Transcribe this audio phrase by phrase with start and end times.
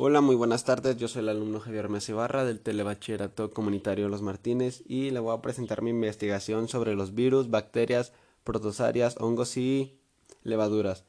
[0.00, 0.96] Hola, muy buenas tardes.
[0.96, 5.36] Yo soy el alumno Javier Mesa Ibarra del Telebachillerato Comunitario Los Martínez y le voy
[5.36, 8.12] a presentar mi investigación sobre los virus, bacterias,
[8.44, 9.98] protosarias, hongos y
[10.44, 11.02] levaduras.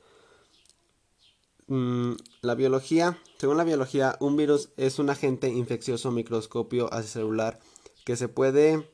[1.68, 3.20] Mm, la biología.
[3.38, 7.60] Según la biología, un virus es un agente infeccioso microscopio acelular
[8.06, 8.90] que se puede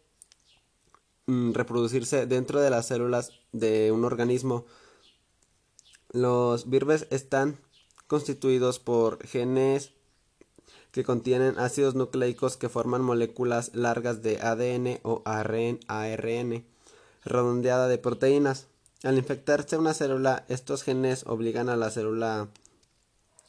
[1.27, 4.65] mm, reproducirse dentro de las células de un organismo.
[6.11, 7.61] Los virus están
[8.07, 9.91] constituidos por genes
[10.91, 16.65] que contienen ácidos nucleicos que forman moléculas largas de ADN o ARN,
[17.25, 18.67] redondeada de proteínas.
[19.03, 22.49] Al infectarse una célula, estos genes obligan a la célula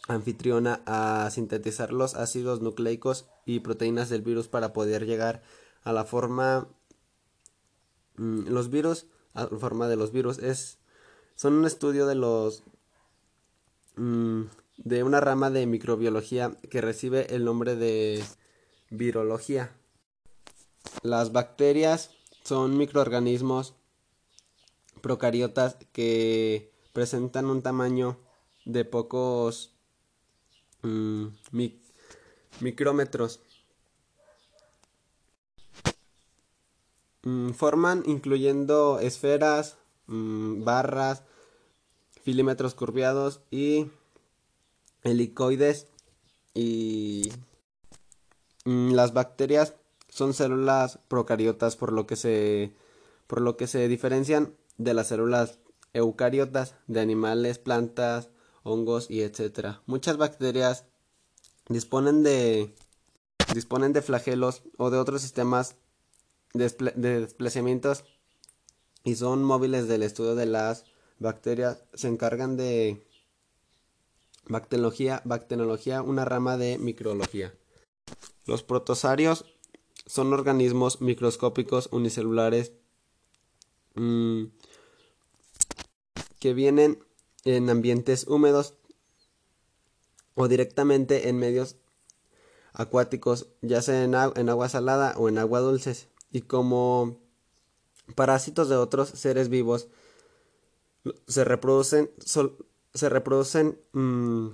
[0.08, 5.42] anfitriona a sintetizar los ácidos nucleicos y proteínas del virus para poder llegar
[5.82, 6.68] a la forma
[8.16, 10.78] mm, los virus a la forma de los virus es
[11.34, 12.62] son un estudio de los
[13.96, 14.42] Mm,
[14.76, 18.22] de una rama de microbiología que recibe el nombre de
[18.90, 19.74] virología.
[21.02, 22.10] Las bacterias
[22.44, 23.74] son microorganismos
[25.00, 28.18] procariotas que presentan un tamaño
[28.66, 29.74] de pocos
[30.82, 31.28] mm,
[32.60, 33.40] micrómetros.
[37.22, 41.22] Mm, forman incluyendo esferas, barras,
[42.26, 43.86] filímetros curviados y
[45.04, 45.86] helicoides
[46.54, 47.32] y
[48.64, 49.74] mm, las bacterias
[50.08, 52.74] son células procariotas por lo que se
[53.28, 55.60] por lo que se diferencian de las células
[55.92, 58.28] eucariotas de animales, plantas,
[58.64, 59.82] hongos y etcétera.
[59.86, 60.84] Muchas bacterias
[61.68, 62.74] disponen de
[63.54, 65.76] disponen de flagelos o de otros sistemas
[66.54, 68.04] de desplazamientos
[69.04, 70.86] y son móviles del estudio de las
[71.18, 73.06] bacterias se encargan de
[74.48, 77.54] bacteriología, bacteriología, una rama de microbiología.
[78.46, 79.44] Los protosarios
[80.06, 82.72] son organismos microscópicos unicelulares
[83.94, 84.44] mm,
[86.38, 87.02] que vienen
[87.44, 88.74] en ambientes húmedos
[90.34, 91.76] o directamente en medios
[92.72, 97.18] acuáticos, ya sea en, en agua salada o en agua dulces, y como
[98.14, 99.88] parásitos de otros seres vivos
[101.26, 102.10] se reproducen,
[102.94, 104.48] se reproducen mm,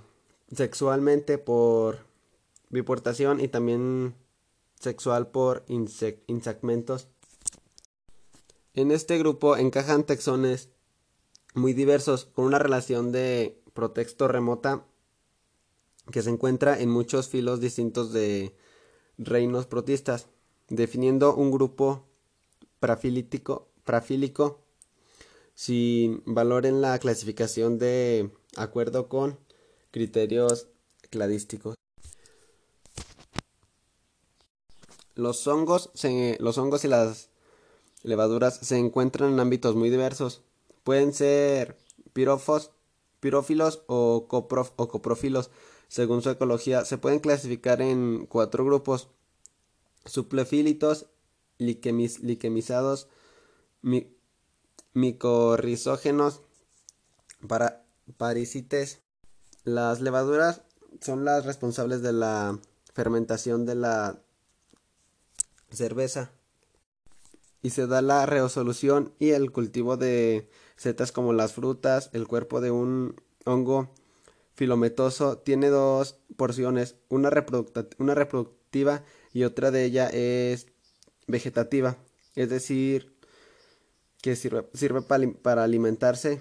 [0.54, 1.98] sexualmente por
[2.70, 4.14] biportación y también
[4.78, 7.08] sexual por insegmentos.
[8.74, 10.70] En este grupo encajan texones
[11.54, 14.84] muy diversos con una relación de protexto remota
[16.10, 18.56] que se encuentra en muchos filos distintos de
[19.18, 20.28] reinos protistas,
[20.68, 22.06] definiendo un grupo
[22.80, 23.68] prafílico
[25.54, 29.38] sin valor en la clasificación de acuerdo con
[29.90, 30.68] criterios
[31.10, 31.74] cladísticos.
[35.14, 35.90] Los hongos,
[36.38, 37.28] los hongos y las
[38.02, 40.42] levaduras se encuentran en ámbitos muy diversos.
[40.84, 41.76] Pueden ser
[42.12, 42.70] pirofos,
[43.20, 45.50] pirófilos o, o coprofilos.
[45.88, 49.08] Según su ecología, se pueden clasificar en cuatro grupos:
[50.06, 51.06] suplefílitos,
[51.58, 53.08] liquemizados,
[54.94, 56.42] micorrizógenos,
[57.46, 57.84] para
[58.16, 59.00] parisites.
[59.64, 60.62] Las levaduras
[61.00, 62.58] son las responsables de la
[62.94, 64.20] fermentación de la
[65.70, 66.32] cerveza
[67.62, 72.10] y se da la resolución y el cultivo de setas como las frutas.
[72.12, 73.90] El cuerpo de un hongo
[74.54, 77.30] filometoso tiene dos porciones, una,
[77.98, 80.66] una reproductiva y otra de ella es
[81.26, 81.96] vegetativa,
[82.34, 83.11] es decir,
[84.22, 86.40] que sirve, sirve para, alimentarse.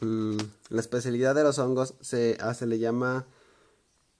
[0.00, 0.38] Mm,
[0.70, 3.26] la especialidad de los hongos se, se le llama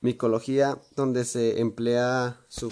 [0.01, 2.71] micología, donde se emplea su.